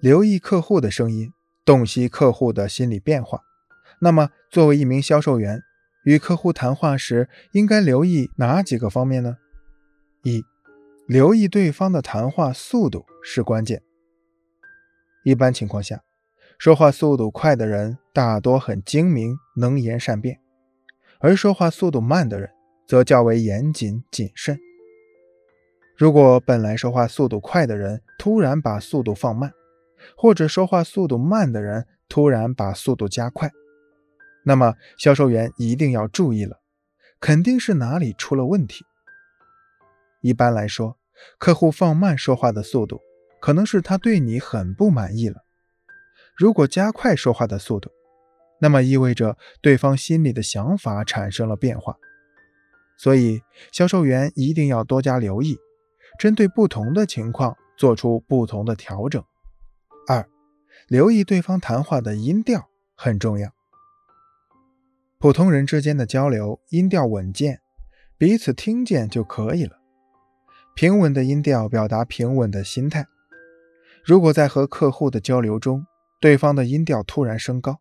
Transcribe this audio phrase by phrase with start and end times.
[0.00, 1.30] 留意客户的声音，
[1.62, 3.42] 洞悉客户的心理变化。
[4.00, 5.62] 那么，作为一名销售员，
[6.04, 9.36] 与客户谈话时应该留意哪几个方面呢？
[10.22, 10.42] 一、
[11.06, 13.82] 留意对方的谈话速度是关键。
[15.22, 16.02] 一般情况下，
[16.58, 20.40] 说话速度快的人大多很精明、能言善辩，
[21.18, 22.48] 而说话速度慢的人
[22.88, 24.58] 则较为严谨谨慎。
[25.94, 29.52] 如果本来说话速度快的人突然把速度放慢，
[30.16, 33.50] 或者说话速度慢的人突然把速度加快，
[34.44, 36.60] 那么销售员一定要注意了，
[37.20, 38.84] 肯定是哪里出了问题。
[40.20, 40.96] 一般来说，
[41.38, 43.00] 客户放慢说话的速度，
[43.40, 45.36] 可能是他对你很不满意了；
[46.36, 47.90] 如果加快说话的速度，
[48.60, 51.96] 那么意味着对方心里的想法产生了变化。
[52.98, 53.40] 所以，
[53.72, 55.56] 销售员一定要多加留意，
[56.18, 59.24] 针对不同的情况做出不同的调整。
[60.10, 60.28] 二，
[60.88, 63.52] 留意对方谈话的音调很重要。
[65.18, 67.60] 普通人之间的交流，音调稳健，
[68.18, 69.78] 彼此听见就可以了。
[70.74, 73.06] 平稳的音调表达平稳的心态。
[74.04, 75.86] 如果在和客户的交流中，
[76.20, 77.78] 对方的音调突然升高，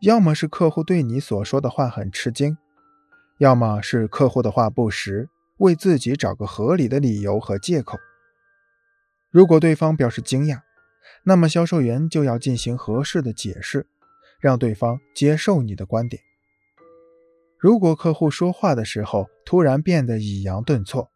[0.00, 2.58] 要么是客户对你所说的话很吃惊，
[3.38, 7.96] 要么是客户的话不实，为自己找个合理的理由和借口。
[9.30, 10.60] 如果对方表示惊讶，
[11.24, 13.86] 那么销售员就要进行合适的解释，
[14.38, 16.22] 让对方接受你的观点。
[17.58, 21.10] 如果客户说话的时候突然变得抑扬顿挫，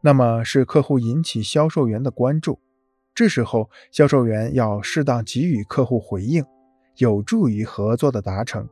[0.00, 2.58] 那么是客户引起销售员的关注，
[3.14, 6.44] 这时候销售员要适当给予客户回应，
[6.96, 8.68] 有助于合作的达成。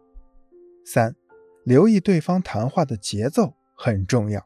[0.85, 1.15] 三，
[1.63, 4.45] 留意对方谈话的节奏很重要。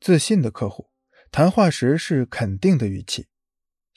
[0.00, 0.86] 自信的客户
[1.30, 3.26] 谈话时是肯定的语气，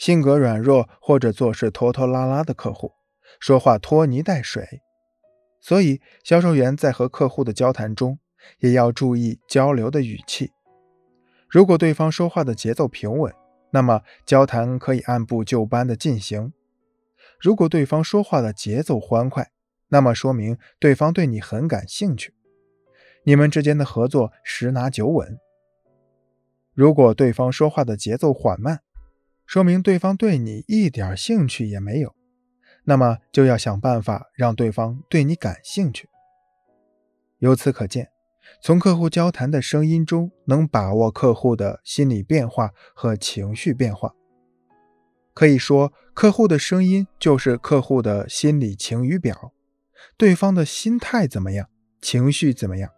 [0.04, 2.92] 性格软弱或者做事拖拖拉拉的客户
[3.40, 4.82] 说话拖泥带水。
[5.62, 8.20] 所以，销售员在和客户的交谈中，
[8.60, 10.52] 也要注意交流的语气。
[11.48, 13.34] 如果对方说话的节奏平稳，
[13.72, 16.52] 那么交谈可以按部就班的进行；
[17.40, 19.52] 如果对方说话的节奏欢快，
[19.88, 22.34] 那么说明对方对你很感兴趣，
[23.24, 25.40] 你们之间的合作十拿九稳。
[26.74, 28.82] 如果对方说话的节奏缓慢，
[29.46, 32.16] 说明对方对你一点兴趣也没有。
[32.86, 36.10] 那么就要想办法让对方对你感兴趣。
[37.40, 38.10] 由此可见，
[38.62, 44.14] 从客户交谈的声音中能把握客户的心理变化和情绪变化。
[45.34, 49.54] 可以说，客户的声音就是客户的心理晴雨表。
[50.18, 51.70] 对方的心态怎么样，
[52.02, 52.92] 情绪怎么样，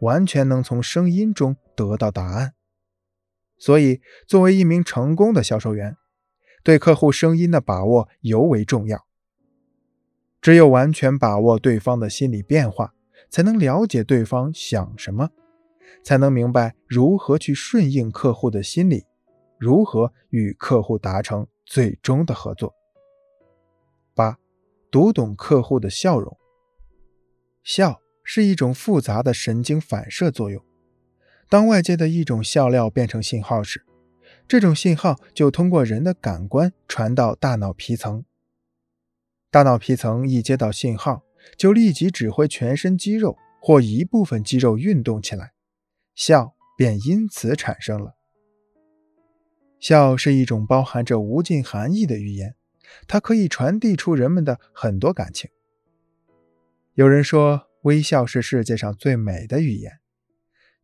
[0.00, 2.54] 完全能从声音中得到答案。
[3.58, 5.96] 所以，作为一名成功的销售员，
[6.62, 9.06] 对客户声音的把握尤为重要。
[10.40, 12.94] 只有完全把握对方的心理变化，
[13.28, 15.30] 才能了解对方想什么，
[16.04, 19.04] 才能明白如何去顺应客户的心理，
[19.58, 22.72] 如何与客户达成最终的合作。
[24.14, 24.38] 八，
[24.90, 26.38] 读懂客户的笑容。
[27.64, 30.64] 笑是一种复杂的神经反射作用。
[31.48, 33.84] 当外界的一种笑料变成信号时，
[34.46, 38.24] 这种信号就通过人的感官传到大脑皮层。
[39.50, 41.22] 大脑皮层一接到信号，
[41.56, 45.52] 就立即指挥全身肌肉或一部分肌肉运动起来，
[46.14, 48.14] 笑便因此产生了。
[49.80, 52.56] 笑是一种包含着无尽含义的语言，
[53.06, 55.48] 它可以传递出人们的很多感情。
[56.92, 59.98] 有人说，微笑是世界上最美的语言，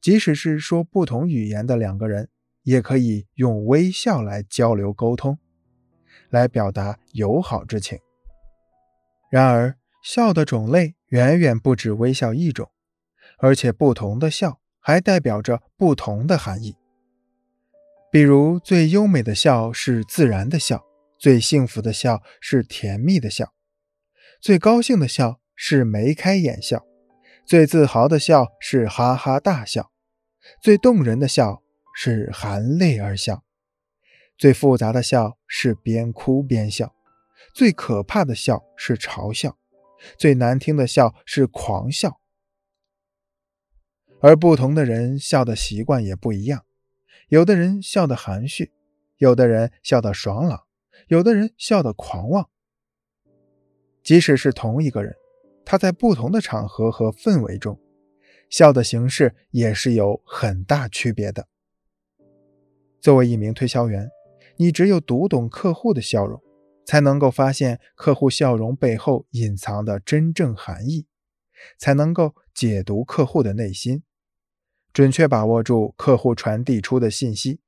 [0.04, 2.28] 即使是说不同语言的两个人，
[2.64, 5.38] 也可以用微笑来交流沟通，
[6.28, 7.98] 来表达友好之情。
[9.30, 12.70] 然而，笑的种类远远不止微笑一种，
[13.38, 16.76] 而且不同的笑还代表着不同的含义。
[18.12, 20.84] 比如，最优美的笑是自然的笑，
[21.18, 23.54] 最幸福的笑是甜蜜的笑，
[24.38, 26.84] 最高兴的笑是眉开眼笑，
[27.46, 29.90] 最自豪的笑是哈哈大笑，
[30.60, 31.62] 最动人的笑
[31.94, 33.44] 是含泪而笑，
[34.36, 36.94] 最复杂的笑是边哭边笑。
[37.54, 39.56] 最可怕的笑是嘲笑，
[40.18, 42.20] 最难听的笑是狂笑。
[44.20, 46.64] 而不同的人笑的习惯也不一样，
[47.28, 48.72] 有的人笑得含蓄，
[49.18, 50.64] 有的人笑得爽朗，
[51.08, 52.48] 有的人笑得狂妄。
[54.02, 55.14] 即使是同一个人，
[55.64, 57.78] 他在不同的场合和氛围中，
[58.56, 61.48] 笑的形式也是有很大区别的。
[63.00, 64.08] 作为一名推销员，
[64.58, 66.40] 你只有读懂客户的笑容。
[66.86, 71.06] 才能够发现客户笑容背后隐藏的真正含义，
[71.78, 74.02] 才能够解读客户的内心，
[74.92, 77.60] 准确把握住客户传递出的信息，